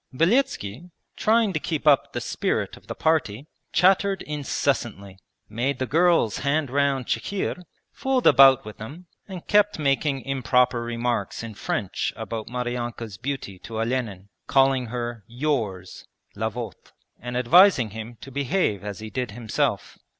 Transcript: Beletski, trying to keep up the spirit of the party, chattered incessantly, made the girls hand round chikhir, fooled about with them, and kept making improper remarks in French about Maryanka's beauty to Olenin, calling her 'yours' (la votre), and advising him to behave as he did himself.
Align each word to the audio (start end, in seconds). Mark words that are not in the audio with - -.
Beletski, 0.11 0.89
trying 1.15 1.53
to 1.53 1.59
keep 1.59 1.85
up 1.85 2.11
the 2.13 2.21
spirit 2.21 2.75
of 2.75 2.87
the 2.87 2.95
party, 2.95 3.45
chattered 3.71 4.23
incessantly, 4.23 5.19
made 5.47 5.77
the 5.77 5.85
girls 5.85 6.39
hand 6.39 6.71
round 6.71 7.05
chikhir, 7.05 7.61
fooled 7.91 8.25
about 8.25 8.65
with 8.65 8.79
them, 8.79 9.05
and 9.27 9.45
kept 9.45 9.77
making 9.77 10.23
improper 10.25 10.81
remarks 10.81 11.43
in 11.43 11.53
French 11.53 12.11
about 12.15 12.49
Maryanka's 12.49 13.19
beauty 13.19 13.59
to 13.59 13.79
Olenin, 13.79 14.29
calling 14.47 14.87
her 14.87 15.23
'yours' 15.27 16.07
(la 16.35 16.49
votre), 16.49 16.93
and 17.19 17.37
advising 17.37 17.91
him 17.91 18.17
to 18.21 18.31
behave 18.31 18.83
as 18.83 19.01
he 19.01 19.11
did 19.11 19.29
himself. 19.29 19.99